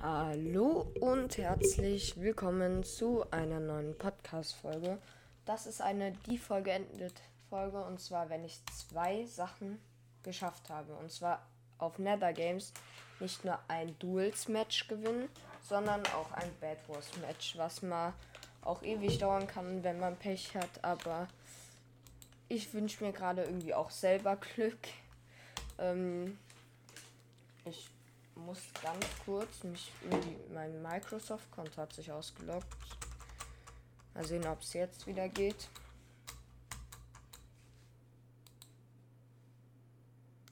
Hallo 0.00 0.86
und 1.00 1.38
herzlich 1.38 2.20
willkommen 2.20 2.84
zu 2.84 3.28
einer 3.32 3.58
neuen 3.58 3.98
Podcast-Folge. 3.98 4.98
Das 5.44 5.66
ist 5.66 5.82
eine 5.82 6.12
die 6.30 6.38
Folge 6.38 6.70
endet 6.70 7.20
Folge 7.50 7.82
und 7.82 8.00
zwar, 8.00 8.30
wenn 8.30 8.44
ich 8.44 8.60
zwei 8.66 9.24
Sachen 9.24 9.80
geschafft 10.22 10.70
habe. 10.70 10.94
Und 10.94 11.10
zwar 11.10 11.44
auf 11.78 11.98
Nether 11.98 12.32
Games 12.32 12.72
nicht 13.18 13.44
nur 13.44 13.58
ein 13.66 13.98
Duels-Match 13.98 14.86
gewinnen, 14.86 15.28
sondern 15.68 16.06
auch 16.06 16.30
ein 16.30 16.50
Bad 16.60 16.78
Wars-Match, 16.86 17.58
was 17.58 17.82
mal 17.82 18.12
auch 18.62 18.84
ewig 18.84 19.18
dauern 19.18 19.48
kann, 19.48 19.82
wenn 19.82 19.98
man 19.98 20.14
Pech 20.14 20.54
hat. 20.54 20.84
Aber 20.84 21.26
ich 22.48 22.72
wünsche 22.72 23.02
mir 23.02 23.12
gerade 23.12 23.42
irgendwie 23.42 23.74
auch 23.74 23.90
selber 23.90 24.36
Glück. 24.36 24.78
Ähm, 25.80 26.38
ich 27.64 27.90
muss 28.38 28.60
ganz 28.82 29.04
kurz 29.24 29.64
mich 29.64 29.92
in 30.02 30.20
die, 30.20 30.36
mein 30.52 30.82
Microsoft-Konto 30.82 31.76
hat 31.76 31.92
sich 31.92 32.10
ausgeloggt. 32.10 32.66
Mal 34.14 34.24
sehen, 34.24 34.46
ob 34.46 34.60
es 34.60 34.72
jetzt 34.72 35.06
wieder 35.06 35.28
geht. 35.28 35.68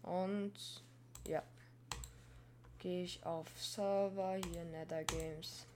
Und 0.03 0.55
ja, 1.27 1.43
gehe 2.79 3.05
ich 3.05 3.25
auf 3.25 3.49
Server, 3.59 4.37
hier 4.37 4.65
Nether 4.65 5.05
Games. 5.05 5.67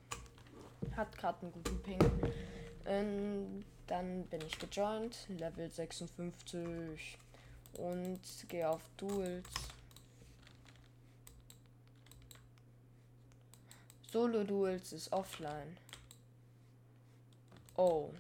Hat 0.97 1.17
gerade 1.19 1.43
einen 1.43 1.53
guten 1.53 1.83
Ping. 1.83 1.99
Und 2.85 3.65
dann 3.87 4.25
bin 4.27 4.41
ich 4.43 4.59
gejoint, 4.59 5.27
Level 5.29 5.69
56 5.69 7.19
und 7.75 8.21
gehe 8.49 8.69
auf 8.69 8.83
Duels. 8.97 9.49
Solo 14.13 14.43
Duels 14.43 14.93
ist 14.93 15.13
offline. 15.13 15.77
Oh. 17.77 18.11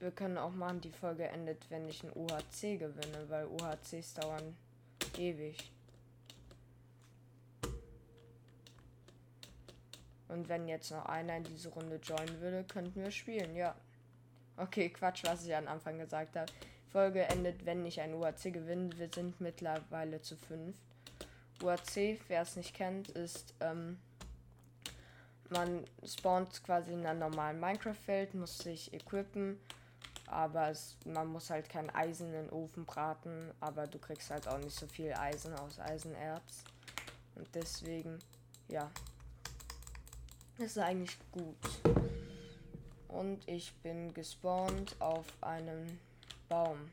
Wir 0.00 0.10
können 0.12 0.38
auch 0.38 0.52
machen, 0.52 0.80
die 0.80 0.90
Folge 0.90 1.28
endet, 1.28 1.70
wenn 1.70 1.86
ich 1.86 2.02
ein 2.02 2.12
UHC 2.14 2.78
gewinne, 2.78 3.28
weil 3.28 3.46
UHCs 3.46 4.14
dauern 4.14 4.56
ewig. 5.18 5.70
Und 10.28 10.48
wenn 10.48 10.66
jetzt 10.66 10.90
noch 10.92 11.04
einer 11.04 11.36
in 11.36 11.44
diese 11.44 11.68
Runde 11.68 11.96
joinen 12.02 12.40
würde, 12.40 12.64
könnten 12.64 13.02
wir 13.02 13.10
spielen, 13.10 13.54
ja. 13.54 13.74
Okay, 14.60 14.88
Quatsch, 14.88 15.22
was 15.24 15.46
ich 15.46 15.54
am 15.54 15.68
Anfang 15.68 15.98
gesagt 15.98 16.34
habe. 16.34 16.50
Folge 16.90 17.22
endet, 17.22 17.64
wenn 17.64 17.86
ich 17.86 18.00
ein 18.00 18.12
UAC 18.14 18.52
gewinne. 18.52 18.90
Wir 18.98 19.08
sind 19.14 19.40
mittlerweile 19.40 20.20
zu 20.20 20.36
fünf. 20.36 20.76
UAC, 21.62 22.18
wer 22.26 22.42
es 22.42 22.56
nicht 22.56 22.74
kennt, 22.74 23.08
ist, 23.10 23.54
ähm, 23.60 23.98
man 25.50 25.84
spawnt 26.04 26.62
quasi 26.64 26.92
in 26.92 27.06
einem 27.06 27.20
normalen 27.20 27.60
Minecraft-Welt, 27.60 28.34
muss 28.34 28.58
sich 28.58 28.92
equippen, 28.92 29.58
aber 30.26 30.70
es, 30.70 30.96
man 31.04 31.28
muss 31.28 31.50
halt 31.50 31.68
kein 31.68 31.90
Eisen 31.90 32.28
in 32.28 32.44
den 32.46 32.50
Ofen 32.50 32.84
braten, 32.84 33.52
aber 33.60 33.86
du 33.86 33.98
kriegst 33.98 34.30
halt 34.30 34.46
auch 34.46 34.58
nicht 34.58 34.76
so 34.76 34.86
viel 34.86 35.12
Eisen 35.14 35.54
aus 35.54 35.78
Eisenerz. 35.78 36.64
Und 37.34 37.48
deswegen, 37.54 38.18
ja, 38.68 38.90
ist 40.58 40.78
eigentlich 40.78 41.16
gut. 41.32 41.56
Und 43.08 43.46
ich 43.48 43.74
bin 43.82 44.12
gespawnt 44.14 44.94
auf 45.00 45.26
einem 45.40 45.98
Baum. 46.48 46.90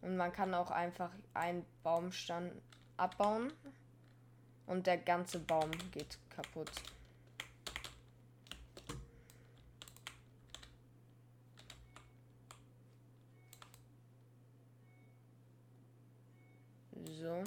Und 0.00 0.16
man 0.16 0.32
kann 0.32 0.54
auch 0.54 0.70
einfach 0.70 1.10
einen 1.34 1.64
Baumstamm 1.82 2.50
abbauen 2.96 3.52
und 4.66 4.86
der 4.86 4.98
ganze 4.98 5.40
Baum 5.40 5.70
geht 5.92 6.18
kaputt. 6.30 6.70
So. 17.20 17.42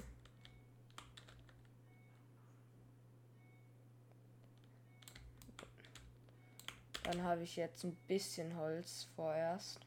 Dann 7.04 7.24
habe 7.24 7.44
ich 7.44 7.56
jetzt 7.56 7.84
ein 7.84 7.96
bisschen 8.08 8.56
Holz 8.58 9.08
vorerst. 9.16 9.80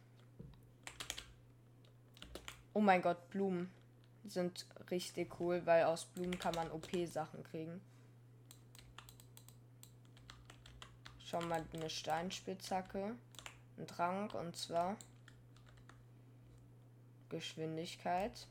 Oh 2.72 2.80
mein 2.80 3.02
Gott, 3.02 3.30
Blumen 3.30 3.70
sind 4.24 4.66
richtig 4.90 5.38
cool, 5.38 5.64
weil 5.64 5.84
aus 5.84 6.06
Blumen 6.06 6.38
kann 6.38 6.54
man 6.54 6.70
OP-Sachen 6.70 7.44
kriegen. 7.44 7.80
Schon 11.24 11.48
mal 11.48 11.64
eine 11.72 11.90
Steinspitzhacke. 11.90 13.14
Ein 13.76 13.86
Trank 13.86 14.34
und 14.34 14.56
zwar 14.56 14.96
Geschwindigkeit. 17.28 18.46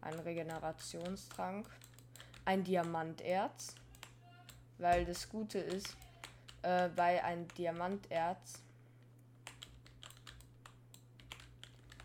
Ein 0.00 0.14
Regenerationstrank. 0.14 1.68
Ein 2.44 2.62
Diamanterz. 2.62 3.74
Weil 4.78 5.04
das 5.04 5.28
Gute 5.28 5.58
ist, 5.58 5.96
äh, 6.62 6.88
bei 6.88 7.22
ein 7.22 7.46
Diamanterz. 7.48 8.60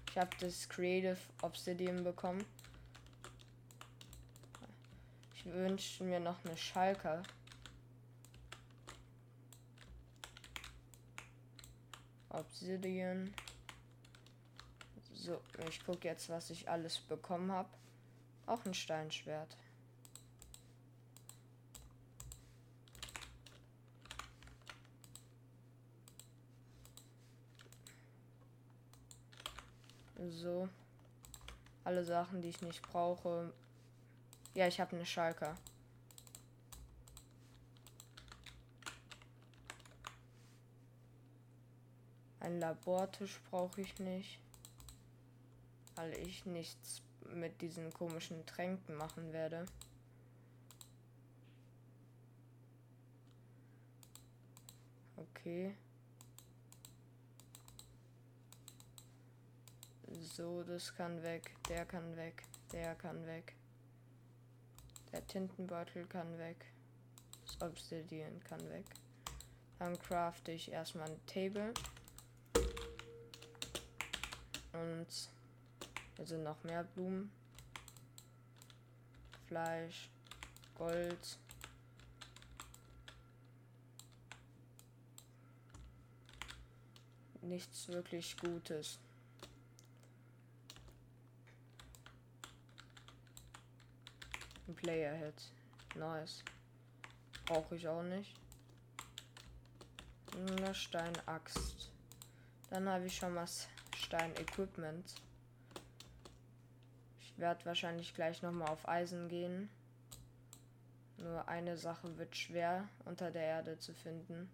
Ich 0.10 0.18
habe 0.18 0.30
das 0.40 0.68
Creative 0.70 1.18
Obsidian 1.42 2.04
bekommen. 2.04 2.46
Ich 5.36 5.46
wünsche 5.46 6.04
mir 6.04 6.20
noch 6.20 6.44
eine 6.46 6.56
Schalker. 6.56 7.24
Obsidian. 12.30 13.34
So, 15.14 15.42
ich 15.68 15.84
gucke 15.86 16.08
jetzt, 16.08 16.30
was 16.30 16.50
ich 16.50 16.70
alles 16.70 17.00
bekommen 17.00 17.52
habe. 17.52 17.70
Auch 18.46 18.64
ein 18.66 18.74
Steinschwert. 18.74 19.58
So. 30.30 30.70
Alle 31.84 32.04
Sachen, 32.06 32.42
die 32.42 32.50
ich 32.50 32.62
nicht 32.62 32.82
brauche. 32.84 33.52
Ja, 34.54 34.68
ich 34.68 34.80
habe 34.80 34.96
eine 34.96 35.06
Schalker. 35.06 35.56
Ein 42.40 42.60
Labortisch 42.60 43.40
brauche 43.50 43.82
ich 43.82 43.98
nicht. 44.00 44.40
Weil 45.96 46.14
ich 46.20 46.46
nichts 46.46 47.02
mit 47.34 47.62
diesen 47.62 47.92
komischen 47.92 48.46
Tränken 48.46 48.96
machen 48.98 49.34
werde. 49.34 49.66
Okay. 55.16 55.76
So, 60.34 60.64
das 60.64 60.96
kann 60.96 61.22
weg, 61.24 61.52
der 61.68 61.86
kann 61.86 62.16
weg, 62.16 62.44
der 62.72 62.96
kann 62.96 63.26
weg. 63.26 63.54
Der 65.12 65.28
Tintenbeutel 65.28 66.06
kann 66.06 66.38
weg. 66.38 66.72
Das 67.46 67.62
Obsidian 67.62 68.42
kann 68.46 68.62
weg. 68.70 68.86
Dann 69.78 70.00
crafte 70.00 70.54
ich 70.54 70.72
erstmal 70.72 71.12
ein 71.12 71.26
Table. 71.26 71.74
Und 74.72 75.08
sind 76.26 76.44
noch 76.44 76.64
mehr 76.64 76.86
Blumen. 76.86 77.30
Fleisch, 79.48 80.10
Gold. 80.76 81.40
Nichts 87.42 87.90
wirklich 87.90 88.38
Gutes. 88.38 88.98
Player 94.82 95.14
Hit. 95.14 95.52
Nice. 95.96 96.44
Brauche 97.46 97.76
ich 97.76 97.88
auch 97.88 98.04
nicht. 98.04 98.34
Eine 100.36 100.74
Steinaxt. 100.74 101.92
Dann 102.70 102.88
habe 102.90 103.06
ich 103.06 103.16
schon 103.16 103.36
was 103.36 103.68
Stein-Equipment. 103.96 105.16
Ich 107.20 107.38
werde 107.38 107.66
wahrscheinlich 107.66 108.14
gleich 108.14 108.42
nochmal 108.42 108.70
auf 108.70 108.88
Eisen 108.88 109.28
gehen. 109.28 109.70
Nur 111.18 111.48
eine 111.48 111.78
Sache 111.78 112.18
wird 112.18 112.36
schwer 112.36 112.88
unter 113.06 113.30
der 113.30 113.44
Erde 113.44 113.78
zu 113.78 113.94
finden. 113.94 114.50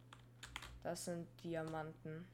Das 0.84 1.06
sind 1.06 1.28
Diamanten. 1.44 2.28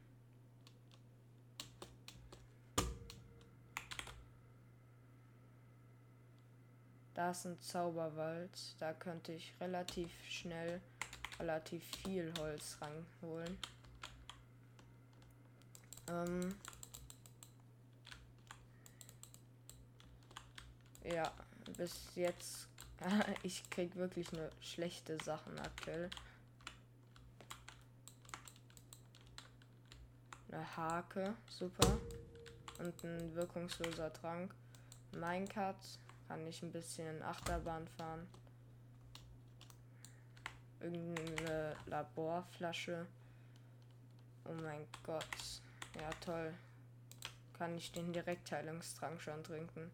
Da 7.24 7.32
ist 7.32 7.46
ein 7.46 7.58
Zauberwald. 7.62 8.52
Da 8.80 8.92
könnte 8.92 9.32
ich 9.32 9.54
relativ 9.62 10.12
schnell 10.28 10.82
relativ 11.40 11.82
viel 12.04 12.34
Holz 12.38 12.78
ranholen. 12.82 13.58
Ähm 16.10 16.54
ja, 21.06 21.32
bis 21.78 22.14
jetzt. 22.16 22.68
ich 23.44 23.70
krieg 23.70 23.96
wirklich 23.96 24.30
nur 24.34 24.50
schlechte 24.60 25.18
Sachen 25.24 25.58
aktuell. 25.60 26.10
Eine 30.52 30.76
Hake, 30.76 31.36
super. 31.48 32.02
Und 32.80 33.02
ein 33.06 33.34
wirkungsloser 33.34 34.12
Trank. 34.12 34.54
Minecart 35.14 36.03
kann 36.28 36.46
ich 36.48 36.62
ein 36.64 36.72
bisschen 36.72 37.22
Achterbahn 37.22 37.88
fahren. 37.88 38.28
Irgendeine 40.80 41.76
Laborflasche. 41.86 43.08
Oh 44.46 44.54
mein 44.62 44.86
Gott. 45.04 45.26
Ja, 46.00 46.10
toll. 46.22 46.54
Kann 47.58 47.78
ich 47.78 47.92
den 47.92 48.12
Direktheilungstrank 48.12 49.22
schon 49.22 49.44
trinken? 49.44 49.92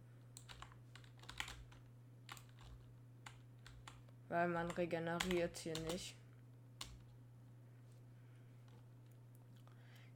Weil 4.29 4.47
man 4.47 4.71
regeneriert 4.71 5.57
hier 5.57 5.79
nicht. 5.81 6.15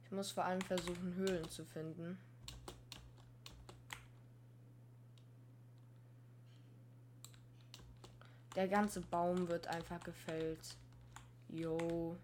Ich 0.04 0.10
muss 0.10 0.32
vor 0.32 0.44
allem 0.44 0.60
versuchen, 0.60 1.14
Höhlen 1.14 1.48
zu 1.50 1.64
finden. 1.64 2.18
Der 8.54 8.68
ganze 8.68 9.00
Baum 9.00 9.48
wird 9.48 9.66
einfach 9.66 10.00
gefällt. 10.00 10.76
Jo. 11.48 12.16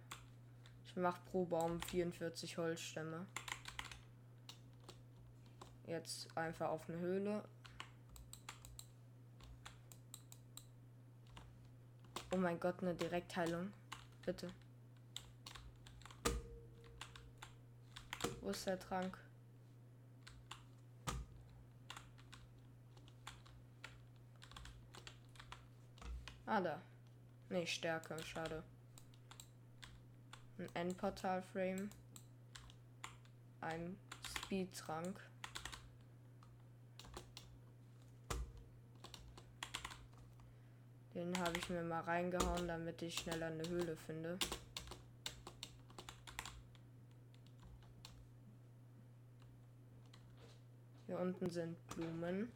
Ich 0.86 0.96
mache 0.96 1.20
pro 1.30 1.44
Baum 1.44 1.80
44 1.82 2.56
Holzstämme. 2.56 3.26
Jetzt 5.86 6.28
einfach 6.36 6.68
auf 6.68 6.88
eine 6.88 6.98
Höhle. 6.98 7.44
Oh 12.32 12.36
mein 12.36 12.60
Gott, 12.60 12.80
eine 12.80 12.94
Direktheilung. 12.94 13.72
Bitte. 14.24 14.48
Wo 18.40 18.50
ist 18.50 18.66
der 18.66 18.78
Trank? 18.78 19.18
Ah, 26.52 26.60
da. 26.60 26.82
Nee, 27.48 27.64
Stärke, 27.64 28.20
schade. 28.24 28.64
Ein 30.58 30.68
Endportal-Frame. 30.74 31.88
Ein 33.60 33.96
Speed-Trank. 34.28 35.20
Den 41.14 41.38
habe 41.38 41.56
ich 41.56 41.70
mir 41.70 41.84
mal 41.84 42.00
reingehauen, 42.00 42.66
damit 42.66 43.00
ich 43.02 43.14
schneller 43.14 43.46
eine 43.46 43.68
Höhle 43.68 43.96
finde. 43.96 44.36
Hier 51.06 51.20
unten 51.20 51.48
sind 51.48 51.76
Blumen. 51.90 52.50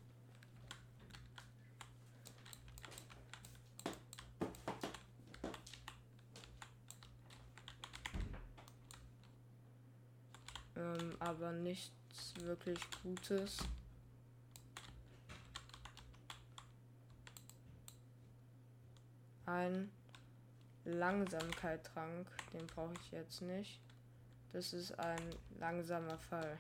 Ähm, 10.85 11.17
aber 11.19 11.53
nichts 11.53 12.35
wirklich 12.41 12.79
Gutes. 13.03 13.59
Ein 19.47 19.91
Langsamkeit-Trank, 20.85 22.27
den 22.53 22.67
brauche 22.67 22.95
ich 23.01 23.11
jetzt 23.13 23.43
nicht. 23.43 23.81
Das 24.53 24.73
ist 24.73 24.99
ein 24.99 25.35
langsamer 25.59 26.19
Fall. 26.19 26.59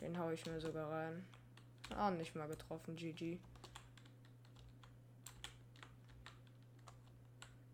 Den 0.00 0.18
haue 0.18 0.34
ich 0.34 0.46
mir 0.46 0.60
sogar 0.60 0.90
rein. 0.90 1.26
Ah, 1.90 2.10
nicht 2.10 2.34
mal 2.34 2.48
getroffen, 2.48 2.96
GG. 2.96 3.38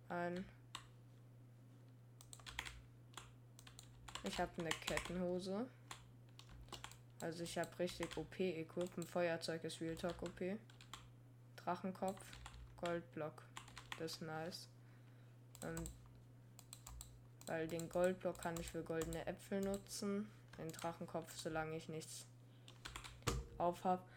Ein 0.09 0.45
Ich 4.25 4.41
habe 4.41 4.51
eine 4.59 4.71
Kettenhose. 4.71 5.67
Also 7.21 7.45
ich 7.45 7.57
habe 7.59 7.79
richtig 7.79 8.17
OP-Equip. 8.17 8.97
Ein 8.97 9.07
Feuerzeug 9.07 9.63
ist 9.65 9.81
Real 9.81 9.97
Talk 9.97 10.21
OP. 10.23 10.41
Drachenkopf, 11.57 12.23
Goldblock. 12.79 13.43
Das 13.99 14.13
ist 14.13 14.23
nice. 14.23 14.69
Und 15.63 15.91
weil 17.47 17.69
den 17.69 17.89
Goldblock 17.89 18.39
kann 18.39 18.59
ich 18.59 18.67
für 18.67 18.83
goldene 18.83 19.27
Äpfel 19.27 19.61
nutzen. 19.61 20.29
Den 20.59 20.73
Drachenkopf, 20.73 21.37
solange 21.37 21.77
ich 21.77 21.89
nichts 21.89 22.27
aufhab. 23.59 24.09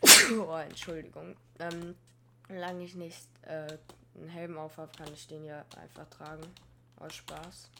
oh, 0.38 0.54
Entschuldigung. 0.56 1.36
Ähm, 1.58 1.96
solange 2.48 2.84
ich 2.84 2.94
nicht 2.94 3.26
äh, 3.42 3.78
einen 4.14 4.28
Helm 4.28 4.58
aufhab, 4.58 4.96
kann 4.96 5.12
ich 5.12 5.26
den 5.26 5.44
ja 5.44 5.64
einfach 5.76 6.08
tragen. 6.08 6.46
Aus 6.96 7.14
Spaß. 7.14 7.70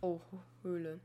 Oh, 0.00 0.20
Höhlen. 0.62 1.00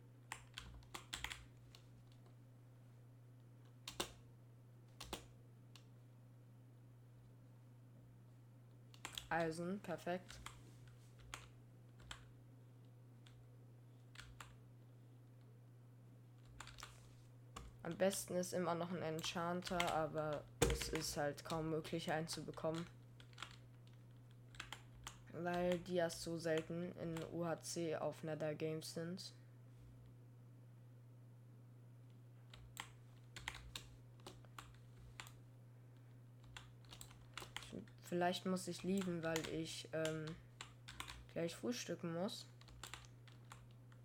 Eisen, 9.30 9.80
perfekt. 9.80 10.40
Am 17.84 17.98
besten 17.98 18.36
ist 18.36 18.54
immer 18.54 18.76
noch 18.76 18.92
ein 18.92 19.02
Enchanter, 19.02 19.94
aber 19.94 20.44
es 20.72 20.90
ist 20.90 21.18
halt 21.18 21.44
kaum 21.46 21.70
möglich 21.70 22.12
einzubekommen 22.12 22.86
weil 25.34 25.80
die 25.80 25.96
ja 25.96 26.10
so 26.10 26.38
selten 26.38 26.92
in 27.00 27.16
UHC 27.34 27.96
auf 27.96 28.24
Nether 28.24 28.56
Games 28.56 28.94
sind. 28.94 29.34
Vielleicht 38.04 38.46
muss 38.46 38.68
ich 38.68 38.84
lieben, 38.84 39.24
weil 39.24 39.40
ich 39.54 39.88
ähm, 39.94 40.36
gleich 41.34 41.56
frühstücken 41.56 42.14
muss. 42.14 42.46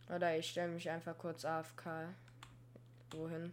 Oder 0.09 0.39
ich 0.39 0.49
stelle 0.49 0.73
mich 0.73 0.89
einfach 0.89 1.19
kurz 1.19 1.45
AFK 1.45 2.15
wohin. 3.11 3.53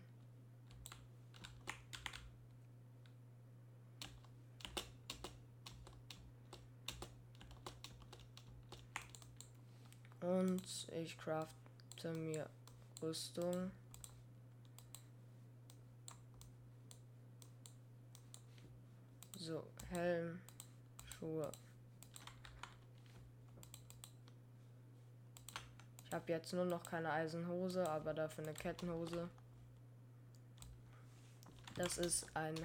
Und 10.33 10.87
ich 10.91 11.15
crafte 11.15 12.11
mir 12.13 12.49
Rüstung. 13.01 13.69
So, 19.37 19.63
Helm, 19.89 20.39
Schuhe. 21.05 21.51
Ich 26.05 26.13
habe 26.13 26.31
jetzt 26.31 26.51
nur 26.53 26.65
noch 26.65 26.83
keine 26.83 27.11
Eisenhose, 27.11 27.87
aber 27.87 28.15
dafür 28.15 28.43
eine 28.43 28.53
Kettenhose. 28.53 29.29
Das 31.75 31.99
ist 31.99 32.25
ein 32.33 32.55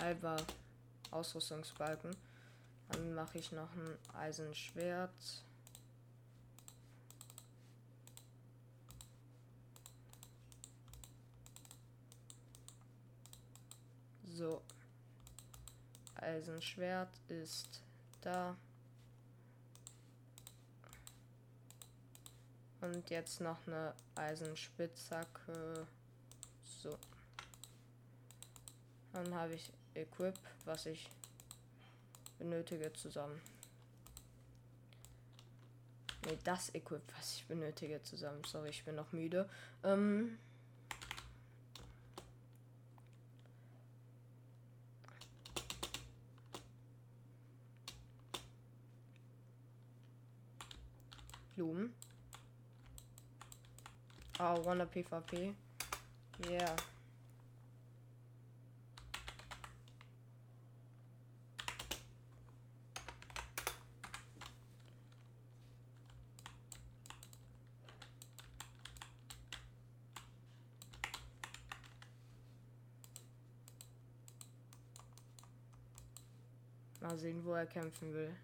halber 0.00 0.36
Ausrüstungsbalken. 1.12 2.10
Dann 2.88 3.14
mache 3.14 3.38
ich 3.38 3.52
noch 3.52 3.70
ein 3.76 3.98
Eisenschwert. 4.16 5.44
So. 14.40 14.62
Also, 16.14 16.52
Eisenschwert 16.52 17.10
ist 17.28 17.82
da. 18.22 18.56
Und 22.80 23.10
jetzt 23.10 23.42
noch 23.42 23.66
eine 23.66 23.94
Eisenspitzhacke. 24.14 25.86
So. 26.82 26.96
Dann 29.12 29.34
habe 29.34 29.52
ich 29.56 29.70
Equip, 29.92 30.38
was 30.64 30.86
ich 30.86 31.10
benötige, 32.38 32.90
zusammen. 32.94 33.42
Ne, 36.24 36.38
das 36.44 36.74
Equip, 36.74 37.02
was 37.18 37.34
ich 37.34 37.46
benötige, 37.46 38.02
zusammen. 38.02 38.42
Sorry, 38.44 38.70
ich 38.70 38.84
bin 38.86 38.94
noch 38.94 39.12
müde. 39.12 39.50
Ähm 39.84 40.38
Blumen. 51.60 51.92
Oh, 54.38 54.62
wanna 54.64 54.86
PvP? 54.86 55.54
Yeah. 56.48 56.74
Mal 77.02 77.18
sehen, 77.18 77.44
wo 77.44 77.52
er 77.52 77.66
kämpfen 77.66 78.14
will. 78.14 78.34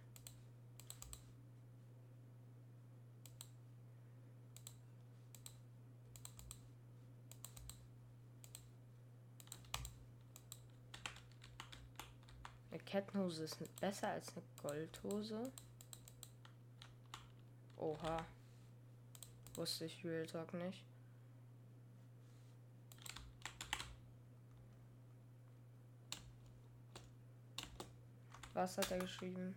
Kettenhose 12.96 13.44
ist 13.44 13.58
besser 13.78 14.08
als 14.08 14.34
eine 14.34 14.42
Goldhose. 14.62 15.52
Oha. 17.76 18.24
Wusste 19.54 19.84
ich 19.84 20.02
Real 20.02 20.24
Talk 20.24 20.54
nicht. 20.54 20.82
Was 28.54 28.78
hat 28.78 28.90
er 28.90 28.98
geschrieben? 29.00 29.54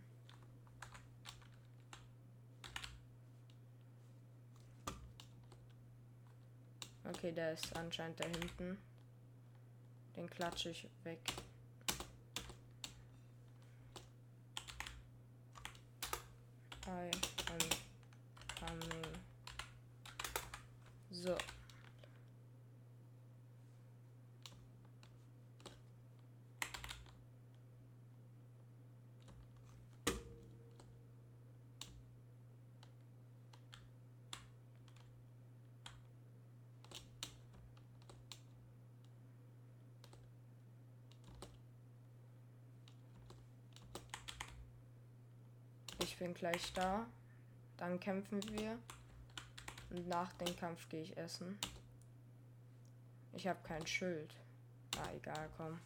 Okay, 7.05 7.31
der 7.31 7.53
ist 7.53 7.73
anscheinend 7.77 8.19
da 8.19 8.25
hinten. 8.25 8.77
Den 10.17 10.29
klatsche 10.29 10.71
ich 10.71 10.89
weg. 11.05 11.21
I 16.89 17.11
am 17.51 17.59
coming. 18.55 19.05
So. 21.11 21.37
Ich 46.01 46.08
bin 46.19 46.33
gleich 46.33 46.73
da. 46.73 47.07
Dann 47.77 47.99
kämpfen 47.99 48.43
wir. 48.51 48.77
Und 49.89 50.07
nach 50.07 50.31
dem 50.33 50.55
Kampf 50.55 50.87
gehe 50.89 51.01
ich 51.01 51.17
essen. 51.17 51.57
Ich 53.33 53.47
habe 53.47 53.59
kein 53.63 53.87
Schild. 53.87 54.35
Ah, 54.97 55.09
egal, 55.15 55.49
komm. 55.57 55.79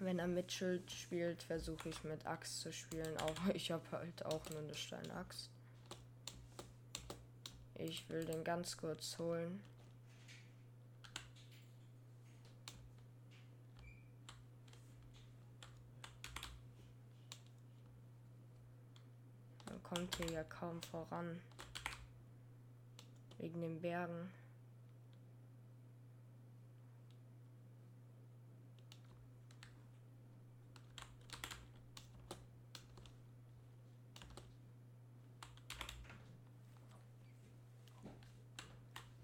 Wenn 0.00 0.18
er 0.18 0.26
mit 0.26 0.50
Schild 0.50 0.90
spielt, 0.90 1.42
versuche 1.42 1.88
ich 1.88 2.04
mit 2.04 2.26
Axt 2.26 2.60
zu 2.60 2.72
spielen. 2.72 3.16
Auch 3.18 3.46
ich 3.54 3.70
habe 3.70 3.84
halt 3.92 4.24
auch 4.26 4.44
nur 4.50 4.60
eine 4.60 4.74
Steinaxt. 4.74 5.50
Ich 7.74 8.06
will 8.10 8.24
den 8.24 8.44
ganz 8.44 8.76
kurz 8.76 9.18
holen. 9.18 9.62
Man 19.90 19.99
kommt 20.10 20.16
hier 20.16 20.32
ja 20.32 20.44
kaum 20.44 20.80
voran. 20.82 21.40
Wegen 23.38 23.60
den 23.60 23.80
Bergen. 23.80 24.30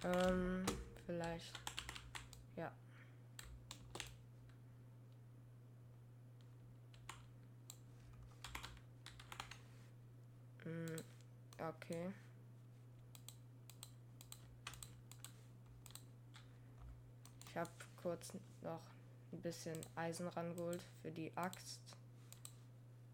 Ähm, 0.04 0.64
vielleicht. 1.04 1.52
Ja. 2.56 2.70
Mm, 10.66 11.00
okay. 11.88 12.12
Ich 17.48 17.56
habe 17.56 17.70
kurz 18.02 18.32
noch 18.62 18.82
ein 19.32 19.40
bisschen 19.40 19.78
Eisen 19.94 20.28
rangeholt 20.28 20.82
für 21.02 21.10
die 21.10 21.34
Axt 21.36 21.80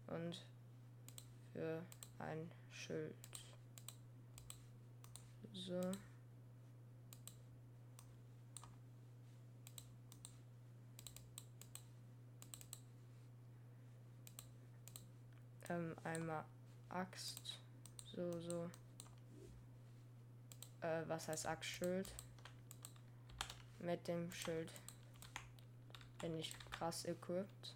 und 0.07 0.45
für 1.53 1.81
ein 2.19 2.51
Schild. 2.71 3.15
So. 5.53 5.79
Ähm, 15.69 15.95
einmal 16.03 16.43
Axt. 16.89 17.62
So, 18.15 18.39
so. 18.39 18.69
Äh, 20.81 21.01
was 21.07 21.27
heißt 21.27 21.47
Axtschild? 21.47 22.13
Mit 23.79 24.07
dem 24.07 24.31
Schild 24.31 24.71
bin 26.21 26.37
ich 26.37 26.53
krass 26.71 27.05
equipped. 27.05 27.75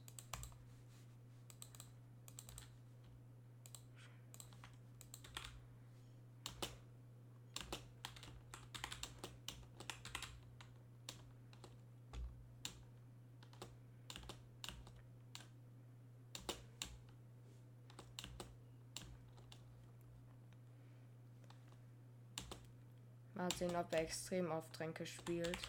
Mal 23.38 23.52
sehen, 23.52 23.76
ob 23.76 23.94
er 23.94 24.02
extrem 24.02 24.52
auf 24.52 24.68
Tränke 24.72 25.06
spielt. 25.06 25.60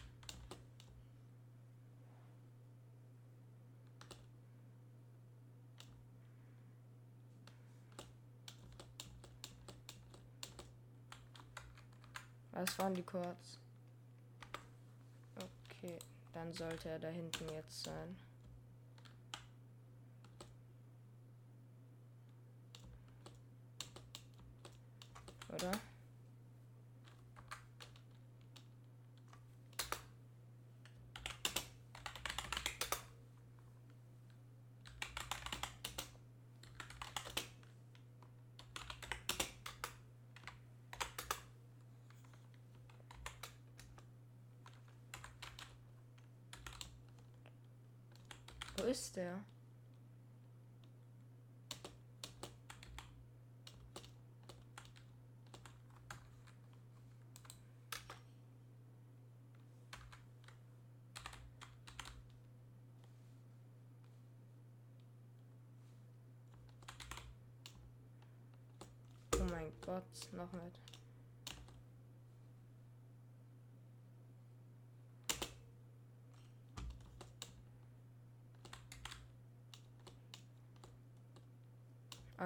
Was 12.52 12.78
waren 12.78 12.94
die 12.94 13.02
kurz? 13.02 13.58
Okay, 15.37 15.98
dann 16.32 16.50
sollte 16.54 16.88
er 16.88 16.98
da 16.98 17.08
hinten 17.08 17.48
jetzt 17.50 17.84
sein. 17.84 18.16
Oder? 25.52 25.78
Ist 48.99 49.17
der? 49.17 49.45
Oh 69.40 69.45
mein 69.50 69.73
Gott, 69.81 70.02
noch 70.33 70.52
mit. 70.52 70.98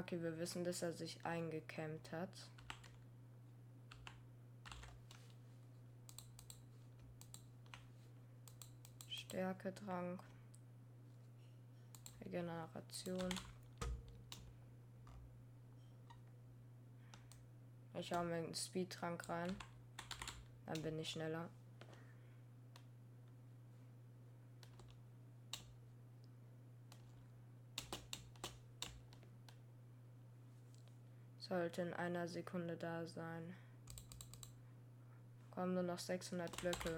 Okay, 0.03 0.21
wir 0.21 0.37
wissen, 0.37 0.65
dass 0.65 0.83
er 0.83 0.93
sich 0.93 1.25
eingecampt 1.25 2.11
hat. 2.11 2.29
Stärketrank. 9.09 10.21
Regeneration. 12.25 13.29
Ich 17.95 18.13
hau 18.13 18.25
mir 18.25 18.35
einen 18.35 18.57
Speedtrank 18.57 19.29
rein. 19.29 19.55
Dann 20.67 20.83
bin 20.83 20.99
ich 20.99 21.11
schneller. 21.11 21.49
Sollte 31.53 31.83
in 31.83 31.93
einer 31.93 32.27
Sekunde 32.29 32.79
da 32.79 33.05
sein. 33.05 33.55
Kommen 35.51 35.75
nur 35.75 35.83
noch 35.83 35.99
600 35.99 36.51
Blöcke. 36.57 36.97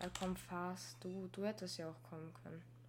Ja, 0.00 0.08
komm 0.16 0.36
fast. 0.36 1.02
Du, 1.02 1.28
du 1.32 1.44
hättest 1.44 1.78
ja 1.78 1.88
auch 1.90 2.02
kommen 2.08 2.32
können. 2.44 2.79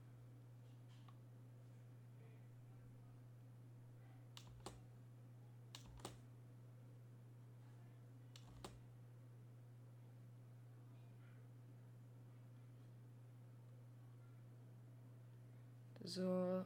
So. 16.14 16.66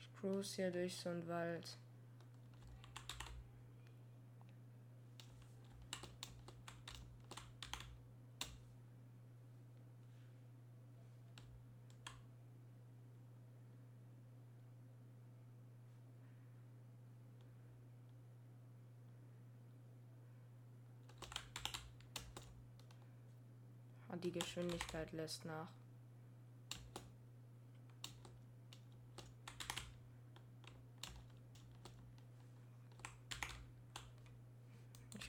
Ich 0.00 0.10
cruise 0.18 0.56
hier 0.56 0.70
durch 0.70 0.96
so 0.96 1.10
einen 1.10 1.28
Wald. 1.28 1.76
Und 24.08 24.24
die 24.24 24.32
Geschwindigkeit 24.32 25.12
lässt 25.12 25.44
nach. 25.44 25.81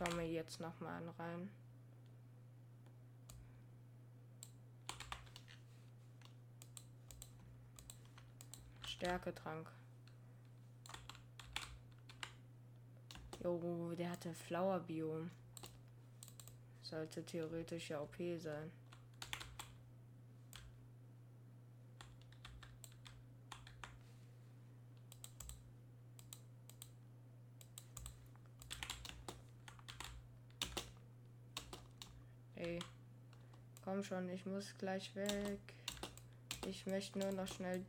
Ich 0.03 0.09
schau 0.09 0.17
mir 0.17 0.27
jetzt 0.27 0.59
noch 0.59 0.77
mal 0.81 0.97
einen 0.97 1.09
rein. 1.09 1.49
Stärketrank. 8.85 9.71
Jo, 13.41 13.93
der 13.95 14.09
hatte 14.09 14.33
Flower 14.33 14.81
Biom. 14.81 15.29
Sollte 16.81 17.25
theoretisch 17.25 17.89
ja 17.89 18.01
OP 18.01 18.17
sein. 18.39 18.71
Ey. 32.63 32.79
Schon, 34.03 34.27
ich 34.27 34.45
muss 34.45 34.77
gleich 34.77 35.15
weg. 35.15 35.59
Ich 36.67 36.85
möchte 36.85 37.19
nur 37.19 37.31
noch 37.31 37.47
schnell 37.47 37.85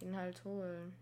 ihn 0.00 0.16
halt 0.16 0.44
holen. 0.44 0.94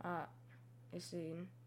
Ah, 0.00 0.28
ich 0.92 1.06
sehe 1.06 1.30
ihn. 1.32 1.65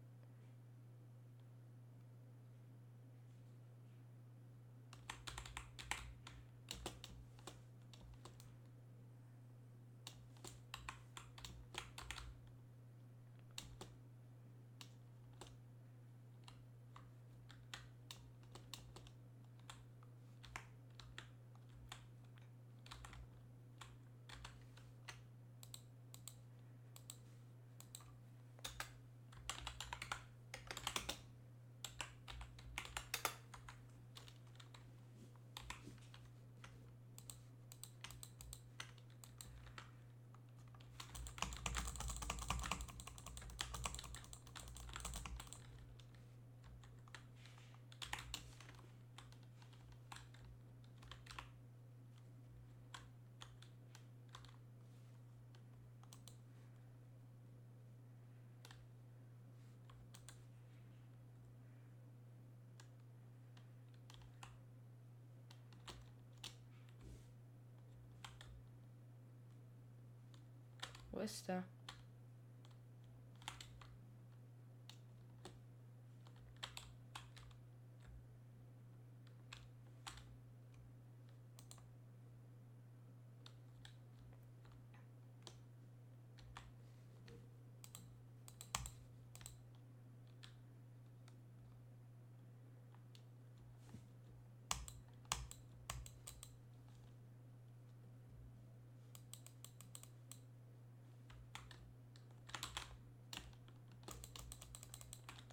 Wo 71.12 71.20
er? 71.48 71.62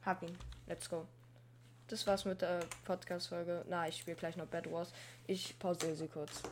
Hab 0.07 0.23
ihn. 0.23 0.37
Let's 0.67 0.89
go. 0.89 1.05
Das 1.89 2.07
war's 2.07 2.23
mit 2.23 2.41
der 2.41 2.61
Podcast-Folge. 2.85 3.65
Na, 3.67 3.89
ich 3.89 3.97
spiele 3.97 4.15
gleich 4.15 4.37
noch 4.37 4.45
Bad 4.45 4.71
Wars. 4.71 4.93
Ich 5.27 5.59
pausiere 5.59 5.97
sie 5.97 6.07
kurz. 6.07 6.43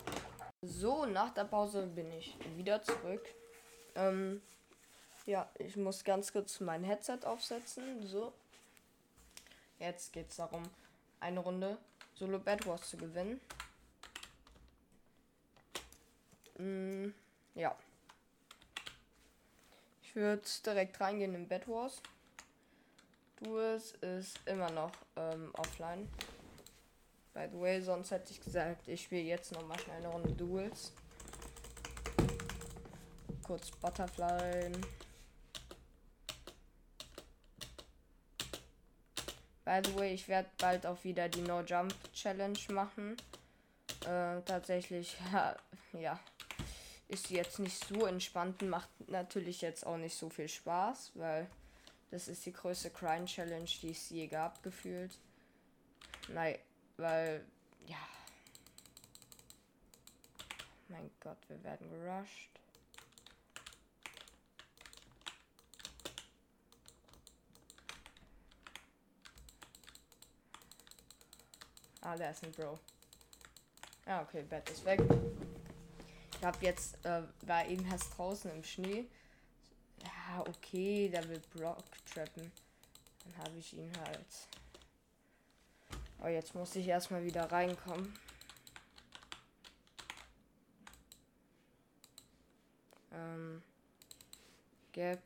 So, 0.61 1.05
nach 1.05 1.33
der 1.33 1.45
Pause 1.45 1.87
bin 1.87 2.11
ich 2.11 2.35
wieder 2.57 2.83
zurück. 2.83 3.25
Ähm, 3.95 4.41
ja, 5.25 5.49
ich 5.57 5.77
muss 5.77 6.03
ganz 6.03 6.33
kurz 6.33 6.59
mein 6.59 6.83
Headset 6.83 7.19
aufsetzen. 7.23 8.05
So. 8.05 8.33
Jetzt 9.79 10.11
geht's 10.11 10.35
darum, 10.35 10.63
eine 11.21 11.39
Runde 11.39 11.77
Solo 12.15 12.39
Bad 12.39 12.67
Wars 12.67 12.89
zu 12.89 12.97
gewinnen. 12.97 13.39
Mm, 16.57 17.13
ja. 17.57 17.73
Ich 20.03 20.13
würde 20.13 20.43
direkt 20.65 20.99
reingehen 20.99 21.35
in 21.35 21.47
Bad 21.47 21.69
Wars. 21.69 22.01
Duels 23.41 23.91
ist 24.01 24.39
immer 24.45 24.69
noch 24.71 24.91
ähm, 25.15 25.51
offline. 25.55 26.07
By 27.33 27.47
the 27.51 27.59
way, 27.59 27.81
sonst 27.81 28.11
hätte 28.11 28.31
ich 28.31 28.39
gesagt, 28.39 28.87
ich 28.87 29.03
spiele 29.03 29.23
jetzt 29.23 29.51
noch 29.51 29.65
mal 29.67 29.77
schnell 29.79 29.97
eine 29.97 30.07
Runde 30.07 30.31
Duels. 30.31 30.93
Kurz 33.43 33.71
Butterfly. 33.71 34.71
By 39.65 39.81
the 39.83 39.95
way, 39.95 40.13
ich 40.13 40.27
werde 40.27 40.49
bald 40.59 40.85
auch 40.85 41.03
wieder 41.03 41.27
die 41.27 41.41
No 41.41 41.61
Jump 41.61 41.93
Challenge 42.13 42.59
machen. 42.69 43.17
Äh, 44.05 44.41
tatsächlich, 44.45 45.17
ja, 45.93 46.19
ist 47.07 47.29
jetzt 47.31 47.59
nicht 47.59 47.83
so 47.85 48.05
entspannt 48.05 48.61
und 48.61 48.69
macht 48.69 48.89
natürlich 49.09 49.61
jetzt 49.61 49.85
auch 49.85 49.97
nicht 49.97 50.15
so 50.15 50.29
viel 50.29 50.47
Spaß, 50.47 51.11
weil 51.15 51.47
das 52.11 52.27
ist 52.27 52.45
die 52.45 52.53
größte 52.53 52.89
Crime 52.91 53.25
Challenge, 53.25 53.69
die 53.81 53.91
es 53.91 54.09
je 54.09 54.27
gab, 54.27 54.61
gefühlt. 54.63 55.17
Nein, 56.29 56.57
weil, 56.97 57.45
ja. 57.87 57.97
Mein 60.87 61.09
Gott, 61.19 61.37
wir 61.47 61.63
werden 61.63 61.89
gerusht. 61.89 62.55
Ah, 72.01 72.15
da 72.15 72.29
ist 72.29 72.43
ein 72.43 72.51
Bro. 72.51 72.79
Ja, 74.05 74.21
okay, 74.21 74.43
Bett 74.43 74.69
ist 74.69 74.85
weg. 74.85 75.01
Ich 76.37 76.45
hab 76.45 76.61
jetzt, 76.61 77.03
äh, 77.03 77.23
war 77.41 77.65
eben 77.65 77.83
erst 77.89 78.15
draußen 78.15 78.51
im 78.51 78.63
Schnee. 78.63 79.07
Ja, 80.35 80.41
okay, 80.41 81.07
der 81.07 81.25
will 81.29 81.41
Brock 81.53 81.85
trappen. 82.13 82.51
Dann 83.23 83.37
habe 83.37 83.57
ich 83.57 83.73
ihn 83.73 83.89
halt. 84.05 84.27
Oh, 86.21 86.27
jetzt 86.27 86.53
muss 86.53 86.75
ich 86.75 86.85
erstmal 86.85 87.23
wieder 87.23 87.49
reinkommen. 87.49 88.13
Ähm, 93.13 93.63
Gap. 94.91 95.21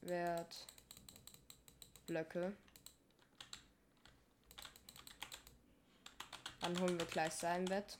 Schwert. 0.00 0.66
Blöcke. 2.06 2.52
Dann 6.60 6.80
holen 6.80 7.00
wir 7.00 7.06
gleich 7.06 7.32
sein 7.32 7.64
Bett. 7.64 7.98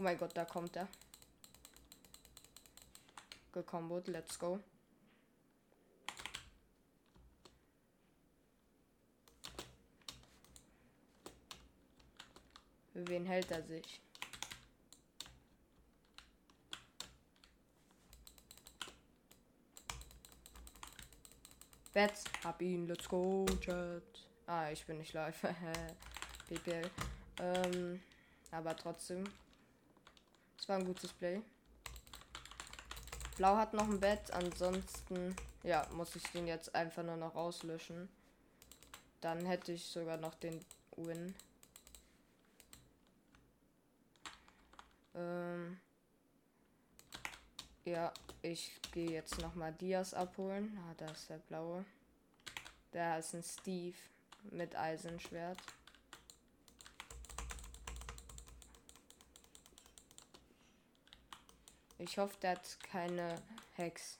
Oh 0.00 0.02
mein 0.02 0.16
Gott, 0.16 0.34
da 0.34 0.46
kommt 0.46 0.74
er. 0.76 0.88
Gekombot, 3.52 4.08
let's 4.08 4.38
go. 4.38 4.58
Für 12.94 13.06
wen 13.08 13.26
hält 13.26 13.50
er 13.50 13.62
sich? 13.62 14.00
Bets, 21.92 22.24
hab 22.42 22.62
ihn, 22.62 22.86
let's 22.86 23.06
go, 23.06 23.44
Chat. 23.60 24.02
Ah, 24.46 24.70
ich 24.70 24.82
bin 24.86 24.96
nicht 24.96 25.12
live. 25.12 25.42
PPL. 26.48 26.90
Ähm, 27.38 28.02
aber 28.50 28.74
trotzdem. 28.74 29.24
War 30.70 30.78
ein 30.78 30.86
gutes 30.86 31.12
Play. 31.12 31.42
Blau 33.36 33.56
hat 33.56 33.74
noch 33.74 33.88
ein 33.88 33.98
Bett, 33.98 34.30
ansonsten, 34.30 35.34
ja, 35.64 35.84
muss 35.90 36.14
ich 36.14 36.22
den 36.30 36.46
jetzt 36.46 36.72
einfach 36.76 37.02
nur 37.02 37.16
noch 37.16 37.34
auslöschen. 37.34 38.08
Dann 39.20 39.44
hätte 39.46 39.72
ich 39.72 39.84
sogar 39.84 40.16
noch 40.16 40.36
den 40.36 40.64
Win. 40.94 41.34
Ähm, 45.16 45.80
ja, 47.84 48.12
ich 48.40 48.80
gehe 48.92 49.10
jetzt 49.10 49.40
noch 49.40 49.56
mal 49.56 49.72
Dias 49.72 50.14
abholen. 50.14 50.78
Ah, 50.88 50.94
da 50.98 51.06
ist 51.06 51.28
der 51.30 51.38
blaue. 51.38 51.84
Da 52.92 53.18
ist 53.18 53.34
ein 53.34 53.42
Steve 53.42 53.96
mit 54.52 54.76
Eisenschwert. 54.76 55.58
Ich 62.02 62.16
hoffe, 62.16 62.34
der 62.40 62.52
hat 62.52 62.78
keine 62.82 63.34
Hex. 63.74 64.18